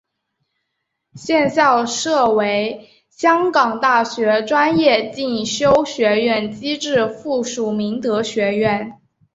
[1.13, 8.99] 现校舍为香港大学专业进修学院机构附属明德学院。